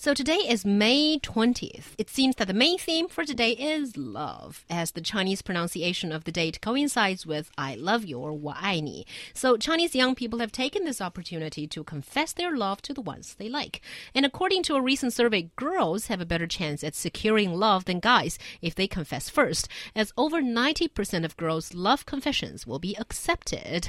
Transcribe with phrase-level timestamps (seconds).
[0.00, 1.94] So today is May 20th.
[1.98, 6.22] It seems that the main theme for today is love, as the Chinese pronunciation of
[6.22, 9.04] the date coincides with I love you or 我爱你.
[9.34, 13.34] So Chinese young people have taken this opportunity to confess their love to the ones
[13.36, 13.80] they like.
[14.14, 17.98] And according to a recent survey, girls have a better chance at securing love than
[17.98, 23.88] guys if they confess first, as over 90% of girls' love confessions will be accepted.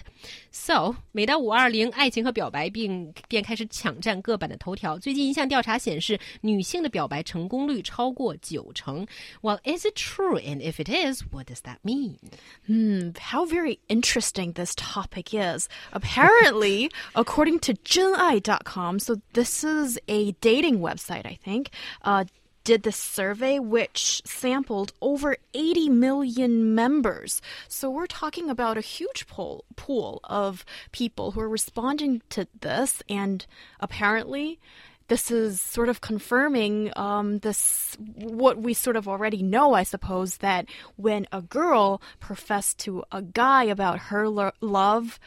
[0.49, 4.97] So 每到五二零，爱情和表白并便开始抢占各版的头条。
[4.97, 6.00] 最近一项调查显示。
[6.02, 9.06] 示，女性的表白成功率超过九成。
[9.40, 10.38] Well, is it true?
[10.38, 12.18] And if it is, what does that mean?
[12.66, 15.68] Hmm, how very interesting this topic is.
[15.92, 21.70] Apparently, according to Zhenai.com, so this is a dating website, I think.
[22.02, 22.24] Uh,
[22.64, 27.42] did the survey, which sampled over 80 million members.
[27.68, 33.02] So we're talking about a huge pool, pool of people who are responding to this,
[33.08, 33.44] and
[33.80, 34.60] apparently
[35.08, 40.38] this is sort of confirming um, this what we sort of already know, I suppose,
[40.38, 45.18] that when a girl professed to a guy about her lo love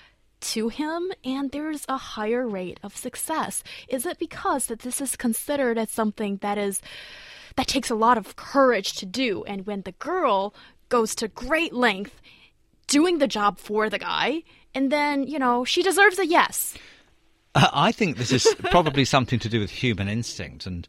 [0.42, 3.64] to him and there's a higher rate of success.
[3.88, 6.82] Is it because that this is considered as something that is
[7.56, 9.44] that takes a lot of courage to do?
[9.46, 10.54] And when the girl
[10.90, 12.22] goes to great length
[12.88, 14.44] doing the job for the guy
[14.76, 16.76] and then you know she deserves a yes
[17.56, 20.88] I think this is probably something to do with human instinct and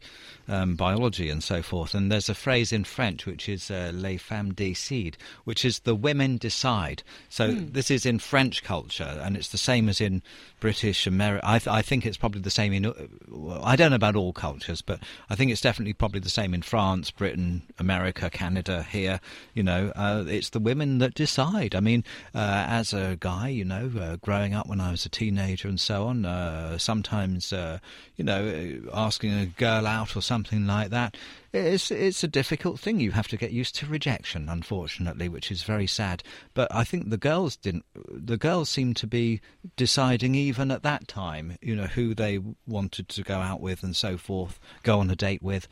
[0.49, 1.93] um, biology and so forth.
[1.93, 5.95] And there's a phrase in French which is uh, "les femmes décident," which is the
[5.95, 7.03] women decide.
[7.29, 7.73] So mm.
[7.73, 10.21] this is in French culture, and it's the same as in
[10.59, 11.45] British America.
[11.47, 12.85] I, th- I, think it's probably the same in.
[12.85, 12.93] Uh,
[13.27, 16.53] well, I don't know about all cultures, but I think it's definitely probably the same
[16.53, 18.83] in France, Britain, America, Canada.
[18.83, 19.19] Here,
[19.53, 21.75] you know, uh, it's the women that decide.
[21.75, 22.03] I mean,
[22.33, 25.79] uh, as a guy, you know, uh, growing up when I was a teenager and
[25.79, 26.25] so on,
[26.57, 31.17] uh, sometimes, you know, asking a girl out or something something like that.
[31.53, 32.99] It's it's a difficult thing.
[32.99, 36.23] You have to get used to rejection, unfortunately, which is very sad.
[36.53, 37.85] But I think the girls didn't.
[37.95, 39.41] The girls seemed to be
[39.75, 43.95] deciding even at that time, you know, who they wanted to go out with and
[43.95, 45.67] so forth, go on a date with.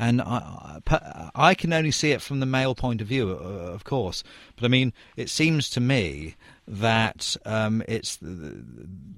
[0.00, 0.80] And I,
[1.34, 4.24] I can only see it from the male point of view, uh, of course.
[4.56, 8.18] But I mean, it seems to me that um, it's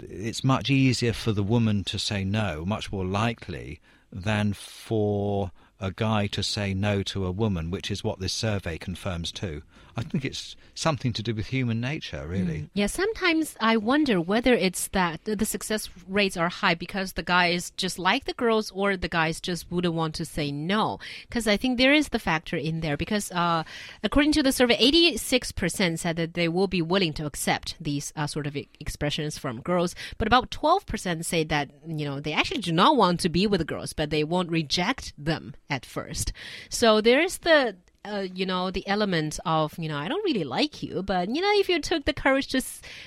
[0.00, 5.92] it's much easier for the woman to say no, much more likely than for a
[5.92, 9.62] guy to say no to a woman, which is what this survey confirms too.
[9.96, 12.60] I think it's something to do with human nature, really.
[12.60, 12.70] Mm.
[12.74, 17.70] Yeah, sometimes I wonder whether it's that the success rates are high because the guys
[17.76, 20.98] just like the girls or the guys just wouldn't want to say no.
[21.28, 22.96] Because I think there is the factor in there.
[22.96, 23.64] Because uh,
[24.02, 28.26] according to the survey, 86% said that they will be willing to accept these uh,
[28.26, 32.72] sort of expressions from girls, but about 12% say that, you know, they actually do
[32.72, 36.32] not want to be with the girls, but they won't reject them at first.
[36.68, 40.44] So there is the uh, you know the element of you know I don't really
[40.44, 42.62] like you, but you know if you took the courage to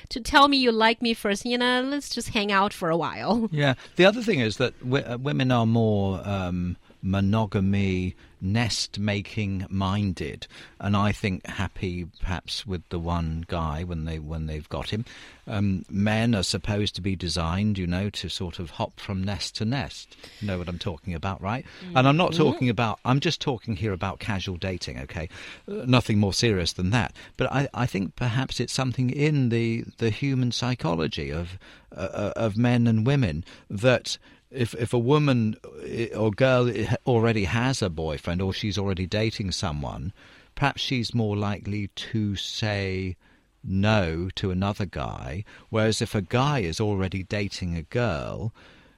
[0.09, 2.97] to tell me you like me first, you know let's just hang out for a
[2.97, 3.49] while.
[3.51, 3.75] Yeah.
[3.95, 10.47] The other thing is that uh, women are more um, monogamy nest making minded
[10.79, 15.05] and I think happy perhaps with the one guy when they when they've got him.
[15.47, 19.55] Um, men are supposed to be designed, you know, to sort of hop from nest
[19.57, 20.15] to nest.
[20.41, 21.65] You know what I'm talking about, right?
[21.83, 21.97] Mm-hmm.
[21.97, 25.29] And I'm not talking about I'm just talking here about casual dating, okay?
[25.67, 27.13] Uh, nothing more serious than that.
[27.37, 31.59] But I, I think perhaps it's something in the the human psychology of
[31.95, 34.17] uh, of men and women that
[34.51, 36.71] if if a woman eh, or girl
[37.05, 40.13] already has a boyfriend or she's already dating someone,
[40.55, 43.15] perhaps she's more likely to say
[43.63, 45.43] no to another guy.
[45.69, 48.53] Whereas if a guy is already dating a girl,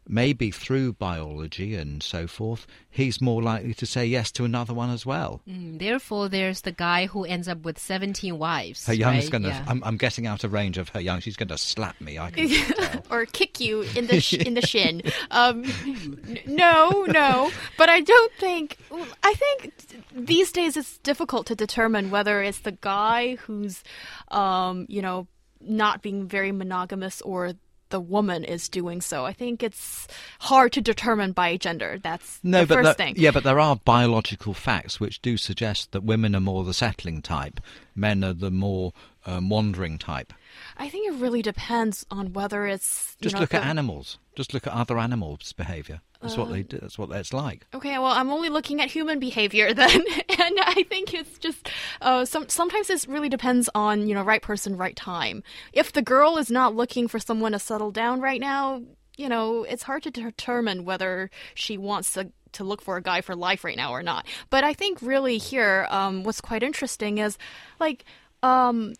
[0.07, 4.89] maybe through biology and so forth, he's more likely to say yes to another one
[4.89, 5.41] as well.
[5.47, 8.85] Mm, therefore, there's the guy who ends up with 17 wives.
[8.85, 9.31] He Yang's right?
[9.31, 9.65] going to, yeah.
[9.67, 11.21] I'm, I'm, getting out of range of He Yang.
[11.21, 14.61] She's going to slap me, I can Or kick you in the, sh- in the
[14.65, 15.01] shin.
[15.31, 17.51] Um, n- no, no.
[17.77, 18.77] But I don't think,
[19.23, 19.73] I think
[20.13, 23.83] these days it's difficult to determine whether it's the guy who's,
[24.29, 25.27] um, you know,
[25.59, 27.53] not being very monogamous or
[27.89, 29.25] the woman is doing so.
[29.25, 30.07] I think it's
[30.39, 31.99] hard to determine by gender.
[32.01, 33.15] That's no, the but first there, thing.
[33.17, 37.21] Yeah, but there are biological facts which do suggest that women are more the settling
[37.21, 37.59] type,
[37.95, 38.93] men are the more
[39.27, 40.33] um, wandering type.
[40.77, 44.17] I think it really depends on whether it's Just know, look at animals.
[44.35, 46.01] Just look at other animals' behaviour.
[46.21, 46.79] That's what Uh, they do.
[46.79, 47.67] That's what it's like.
[47.75, 51.69] Okay, well, I'm only looking at human behavior then, and I think it's just
[52.01, 55.43] uh, some sometimes it really depends on you know right person, right time.
[55.73, 58.81] If the girl is not looking for someone to settle down right now,
[59.15, 63.21] you know, it's hard to determine whether she wants to to look for a guy
[63.21, 64.25] for life right now or not.
[64.49, 67.37] But I think really here, um, what's quite interesting is
[67.79, 68.05] like.
[68.43, 68.93] Um,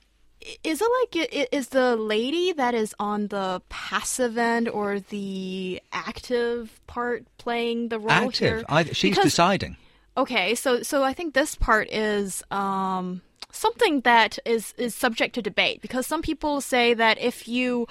[0.63, 6.79] is it like is the lady that is on the passive end or the active
[6.88, 8.39] part playing the role Active.
[8.59, 8.65] here?
[8.69, 9.77] I, she's Because- deciding.
[10.15, 13.21] Okay, so so I think this part is um,
[13.51, 17.88] something that is is subject to debate because some people say that if you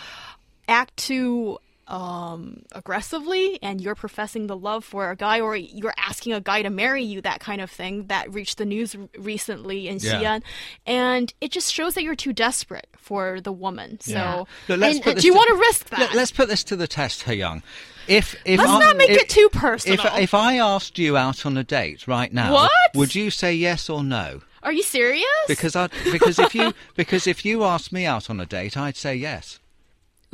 [0.68, 6.32] act too um, aggressively and you're professing the love for a guy or you're asking
[6.32, 9.98] a guy to marry you, that kind of thing that reached the news recently in
[9.98, 10.20] Yeah.
[10.20, 10.42] Xi'an,
[10.86, 14.00] and it just shows that you're too desperate for the woman.
[14.00, 14.12] So.
[14.12, 14.36] Yeah.
[14.36, 15.98] Look, And- put and this Do you to- want to risk that?
[16.00, 17.62] Look, let's put this to the test, He Yang.
[18.08, 19.98] If if Let's I, not make if, it too personal.
[20.06, 22.70] If if I asked you out on a date right now, What?
[22.94, 24.42] would you say yes or no?
[24.62, 25.24] Are you serious?
[25.48, 28.96] Because I because if you because if you asked me out on a date, I'd
[28.96, 29.58] say yes.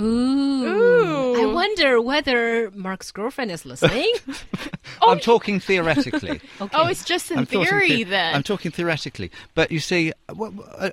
[0.01, 0.05] Ooh.
[0.05, 1.43] Ooh.
[1.51, 4.13] I wonder whether Mark's girlfriend is listening.
[5.03, 5.11] oh.
[5.13, 6.41] I'm talking theoretically.
[6.61, 6.77] Okay.
[6.79, 8.35] oh, it's just in I'm theory the- then.
[8.37, 10.13] I'm talking theoretically, but you see,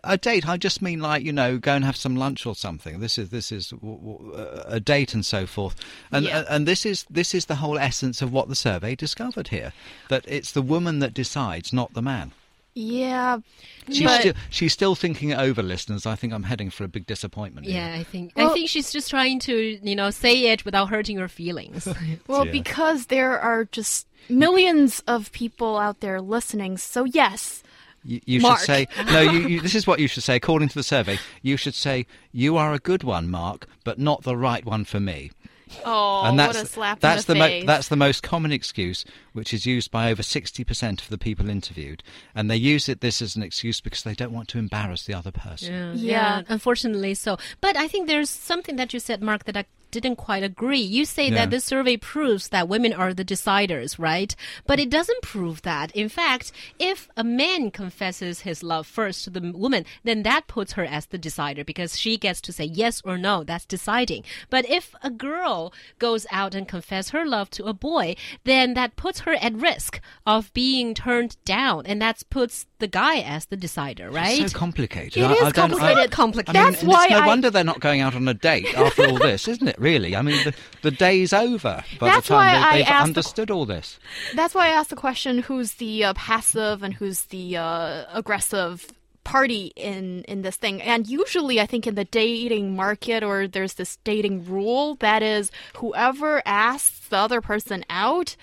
[0.04, 0.48] a date.
[0.50, 3.00] I just mean like you know, go and have some lunch or something.
[3.00, 3.72] This is this is
[4.66, 5.76] a date and so forth,
[6.12, 6.44] and Yeah.
[6.50, 9.74] and this is this is the whole essence of what the survey discovered here.
[10.10, 12.32] That it's the woman that decides, not the man.
[12.76, 13.40] Yeah,
[13.90, 16.06] She's but- still she's still thinking it over, listeners.
[16.06, 17.66] I think I'm heading for a big disappointment.
[17.68, 17.76] here.
[17.78, 20.90] yeah, I think Well- I think she's just trying to, you know, say it without
[20.90, 21.88] hurting your feelings.
[22.28, 22.52] Well, Yeah.
[22.52, 26.78] because there are just millions of people out there listening.
[26.78, 27.64] So, yes.
[28.06, 28.60] You, you Mark.
[28.60, 29.20] should say no.
[29.22, 30.36] You, you, this is what you should say.
[30.38, 34.24] According to the survey, you should say you are a good one, Mark, but not
[34.24, 35.32] the right one for me.
[35.86, 37.66] Oh, and that's what a slap that's in the, the face.
[37.66, 41.50] that's the most common excuse, which is used by over sixty percent of the people
[41.50, 42.04] interviewed,
[42.36, 45.14] and they use it this as an excuse because they don't want to embarrass the
[45.14, 45.74] other person.
[45.74, 46.42] Yeah, Yeah.
[46.50, 47.38] unfortunately so.
[47.62, 50.80] But I think there's something that you said, Mark, that I didn't quite agree.
[50.80, 51.36] You say Yeah.
[51.36, 54.36] that this survey proves that women are the deciders, right?
[54.66, 55.92] But it doesn't prove that.
[55.92, 60.74] In fact, if a man confesses his love first to the woman, then that puts
[60.74, 63.44] her as the decider because she gets to say yes or no.
[63.44, 64.24] That's deciding.
[64.50, 68.96] But if a girl goes out and confess her love to a boy, then that
[68.96, 73.58] puts her at risk of being turned down, and that puts the guy as the
[73.58, 74.42] decider, right?
[74.42, 75.18] It's so complicated.
[75.18, 75.98] It I, is complicated.
[75.98, 76.56] I, Complicated.
[76.56, 78.74] I mean, That's why it's no I- wonder they're not going out on a date
[78.76, 79.78] after all this, isn't it?
[79.80, 80.16] Really?
[80.16, 83.08] I mean, the, the day's over by That's the time why they, they've asked the-
[83.10, 84.00] understood all this.
[84.36, 88.88] That's why I asked the question who's the uh, passive and who's the uh, aggressive
[89.26, 93.76] party in in this thing and usually i think in the dating market or there's
[93.76, 98.36] this dating rule that is whoever asks the other person out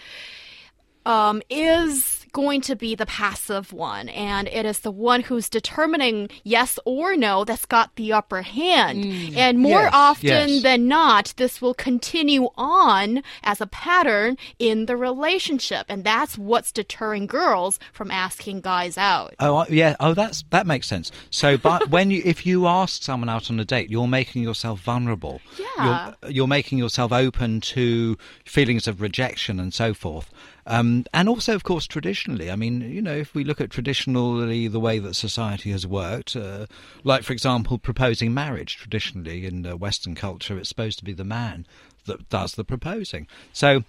[1.06, 6.28] um, is going to be the passive one, and it is the one who's determining
[6.44, 9.02] yes or no that's got the upper hand.
[9.04, 9.36] Mm.
[9.38, 10.62] And more Yes, often yes.
[10.62, 16.72] than not, this will continue on as a pattern in the relationship, and that's what's
[16.72, 19.34] deterring girls from asking guys out.
[19.40, 19.96] Oh yeah.
[19.98, 21.10] Oh, that's that makes sense.
[21.30, 24.80] So, but when you if you ask someone out on a date, you're making yourself
[24.80, 25.40] vulnerable.
[25.58, 26.12] Yeah.
[26.22, 30.30] You're, you're making yourself open to feelings of rejection and so forth.
[30.66, 34.66] Um, and also, of course, traditionally, I mean, you know, if we look at traditionally
[34.66, 36.66] the way that society has worked, uh,
[37.04, 41.25] like, for example, proposing marriage, traditionally in uh, Western culture, it's supposed to be the
[41.25, 41.66] man
[42.06, 43.28] that does the proposing.
[43.52, 43.85] So,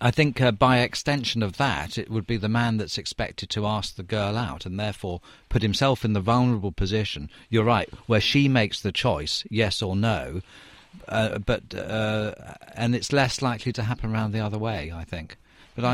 [0.00, 3.66] I think uh, by extension of that, it would be the man that's expected to
[3.66, 7.30] ask the girl out and therefore put himself in the vulnerable position.
[7.48, 10.42] You're right, where she makes the choice, yes or no,
[11.08, 12.34] uh, but uh,
[12.74, 14.92] and it's less likely to happen around the other way.
[14.94, 15.36] I think,
[15.80, 15.86] but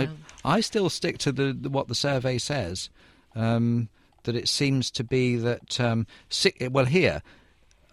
[0.44, 2.90] I I still stick to the, the what the survey says.
[3.34, 3.88] Um,
[4.24, 7.22] that it seems to be that um, si- well here.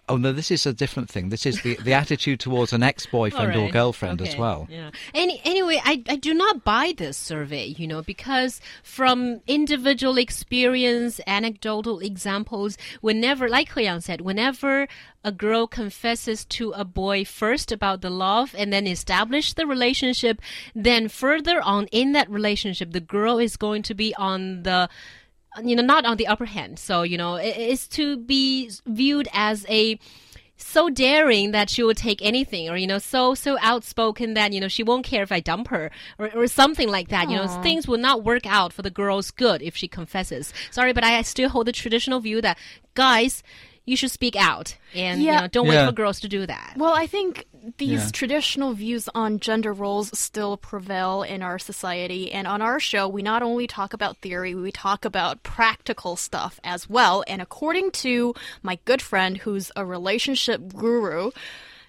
[0.06, 1.30] Oh no, this is a different thing.
[1.30, 3.72] This is the, the attitude towards an ex-boyfriend All or right.
[3.72, 4.68] girlfriend as well.
[4.70, 4.90] Yeah.
[5.14, 11.20] Any, anyway, I, I do not buy this survey, you know, because from individual experience,
[11.26, 14.88] anecdotal examples, whenever, like He Yang said, whenever
[15.24, 20.42] a girl confesses to a boy first about the love and then establish the relationship,
[20.74, 24.90] then further on in that relationship, the girl is going to be on the
[25.62, 26.78] you know not on the upper hand.
[26.78, 29.98] So you know it is to be viewed as a
[30.56, 34.60] so daring that she will take anything or you know so so outspoken that you
[34.60, 37.28] know she won't care if i dump her or, or something like that.
[37.28, 40.52] You know things will not work out for the girl's good if she confesses.
[40.70, 42.58] Sorry but i still hold the traditional view that
[42.94, 43.42] guys
[43.86, 45.34] you should speak out and Yeah.
[45.34, 45.86] you know, don't wait Yeah.
[45.86, 46.74] for girls to do that.
[46.76, 48.10] Well, I think these Yeah.
[48.12, 52.32] traditional views on gender roles still prevail in our society.
[52.32, 56.58] And on our show, we not only talk about theory, we talk about practical stuff
[56.64, 57.24] as well.
[57.26, 61.30] And according to my good friend who's a relationship guru,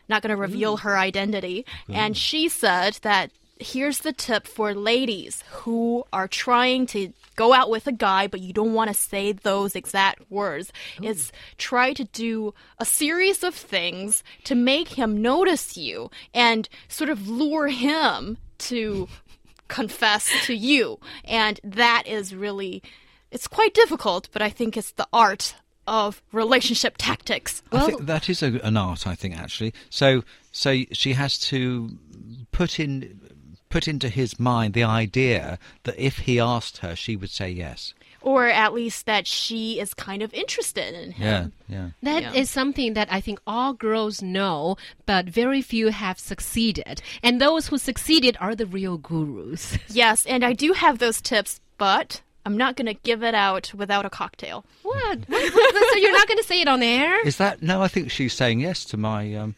[0.09, 0.81] not going to reveal mm.
[0.81, 2.17] her identity, and mm.
[2.17, 7.87] she said that here's the tip for ladies who are trying to go out with
[7.87, 12.53] a guy but you don't want to say those exact words is try to do
[12.79, 19.07] a series of things to make him notice you and sort of lure him to
[19.67, 22.83] confess to you and that is really
[23.31, 25.55] it's quite difficult but i think it's the art
[25.87, 29.05] of relationship tactics I think that is a, an art.
[29.05, 29.71] I think actually.
[29.91, 31.91] So so she has to
[32.51, 33.19] put in
[33.75, 37.93] put into his mind the idea that if he asked her, she would say yes.
[38.21, 41.87] or at least that she is kind of interested in him Yeah, yeah.
[42.09, 42.55] That is Yeah.
[42.59, 46.95] something that I think all girls know, but very few have succeeded.
[47.21, 49.77] And those who succeeded are the real gurus.
[50.03, 53.65] Yes, and I do have those tips, but I'm not going to give it out
[53.81, 54.57] without a cocktail.
[54.83, 55.17] What?
[55.29, 57.13] so you're not going to say it on air?
[57.27, 57.75] Is that no?
[57.87, 59.55] I think she's saying yes to my um,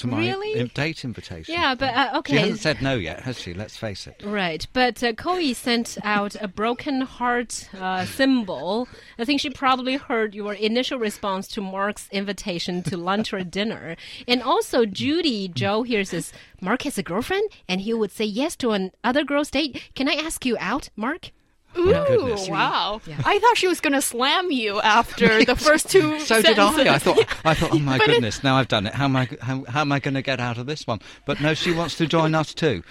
[0.00, 0.68] to my Really?
[0.74, 1.54] date invitation.
[1.54, 3.54] Yeah, but uh, She hasn't said no yet, has she?
[3.54, 4.22] Let's face it.
[4.24, 8.88] Right, but uh, Koi sent out a broken heart uh, symbol.
[9.18, 13.96] I think she probably heard your initial response to Mark's invitation to lunch or dinner.
[14.26, 18.56] And also, Judy Joe here says, Mark has a girlfriend and he would say yes
[18.56, 19.90] to an other girl's date.
[19.94, 21.30] Can I ask you out, Mark?
[21.78, 22.48] Ooh, goodness.
[22.48, 23.00] wow.
[23.24, 26.58] I thought she was going to slam you after the first two So did.
[26.58, 26.94] I.
[26.94, 27.18] I thought.
[27.44, 27.70] I thought.
[27.72, 28.42] Oh my But it- goodness!
[28.42, 28.94] Now I've done it.
[28.94, 29.28] How am I?
[29.40, 31.00] How, how am I going to get out of this one?
[31.26, 32.82] But no, she wants to join us too.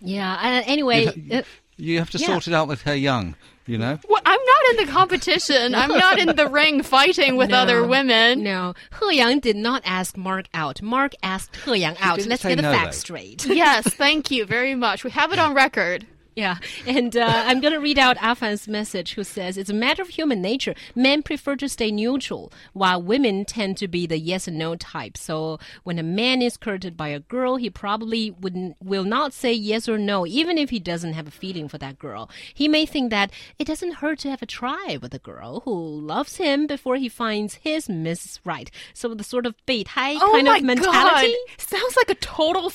[0.00, 1.06] Yeah, uh, anyway.
[1.32, 1.42] uh,
[1.78, 2.26] You have to Yeah.
[2.28, 3.34] sort it out with He Yang.
[3.66, 3.98] You know.
[4.08, 5.74] Well, I'm not in the competition.
[5.74, 7.56] I'm not in the ring fighting with No.
[7.58, 8.44] other women.
[8.44, 8.74] no,
[9.10, 10.80] He Yang did not ask Mark out.
[10.80, 12.24] Mark asked He Yang out.
[12.26, 13.44] Let's get the no, facts straight.
[13.46, 15.02] Yes, thank you very much.
[15.02, 16.06] We have it on record.
[16.36, 20.02] Yeah, and uh, I'm going to read out Afan's message, who says it's a matter
[20.02, 20.74] of human nature.
[20.94, 25.16] Men prefer to stay neutral, while women tend to be the yes and no type.
[25.16, 29.50] So when a man is courted by a girl, he probably wouldn't will not say
[29.54, 32.28] yes or no, even if he doesn't have a feeling for that girl.
[32.52, 35.72] He may think that it doesn't hurt to have a try with a girl who
[35.72, 38.70] loves him before he finds his Miss Right.
[38.92, 41.34] So the sort of 备胎 Oh kind of mentality.
[41.48, 41.56] god!
[41.56, 42.68] Sounds like a total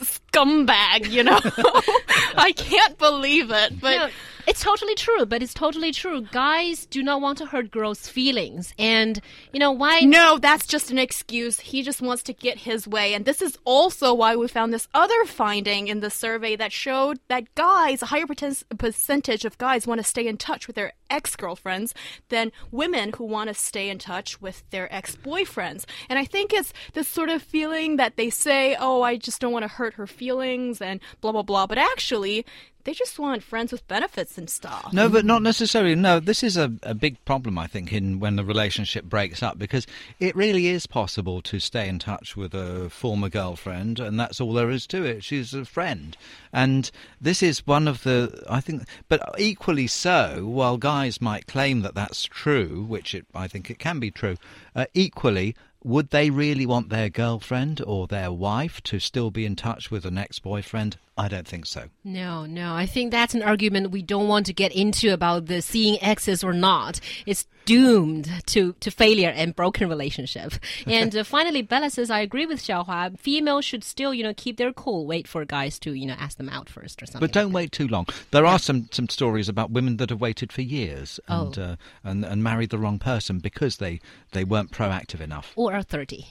[0.00, 1.38] scumbag, you know?
[2.36, 4.08] I can't believe it, but No,
[4.46, 6.22] it's totally true, but it's totally true.
[6.22, 8.72] Guys do not want to hurt girls' feelings.
[8.78, 9.20] And,
[9.52, 10.00] you know, why?
[10.00, 11.60] No, that's just an excuse.
[11.60, 13.14] He just wants to get his way.
[13.14, 17.18] And this is also why we found this other finding in the survey that showed
[17.28, 21.36] that guys, a higher percentage of guys want to stay in touch with their ex
[21.36, 21.94] girlfriends
[22.28, 25.84] than women who want to stay in touch with their ex boyfriends.
[26.08, 29.52] And I think it's this sort of feeling that they say, oh, I just don't
[29.52, 31.66] want to hurt her feelings and blah, blah, blah.
[31.66, 32.46] But actually,
[32.86, 34.92] they just want friends with benefits and stuff.
[34.92, 35.96] No, but not necessarily.
[35.96, 39.58] No, this is a, a big problem, I think, in when the relationship breaks up
[39.58, 39.88] because
[40.20, 44.52] it really is possible to stay in touch with a former girlfriend, and that's all
[44.52, 45.24] there is to it.
[45.24, 46.16] She's a friend,
[46.52, 46.88] and
[47.20, 50.46] this is one of the I think, but equally so.
[50.46, 54.36] While guys might claim that that's true, which it, I think it can be true,
[54.76, 55.56] uh, equally.
[55.86, 60.04] Would they really want their girlfriend or their wife to still be in touch with
[60.04, 60.96] an ex boyfriend?
[61.18, 61.84] I don't think so.
[62.04, 62.74] No, no.
[62.74, 66.44] I think that's an argument we don't want to get into about the seeing exes
[66.44, 67.00] or not.
[67.24, 70.52] It's doomed to, to failure and broken relationship.
[70.86, 73.18] and uh, finally, Bella says, I agree with Xiaohua.
[73.18, 76.36] Females should still, you know, keep their cool, wait for guys to, you know, ask
[76.36, 77.20] them out first or something.
[77.20, 78.06] But don't wait too long.
[78.30, 81.62] There are some, some stories about women that have waited for years and, Oh.
[81.62, 84.00] uh, and and married the wrong person because they,
[84.32, 85.52] they weren't proactive enough.
[85.56, 86.26] Or are 30.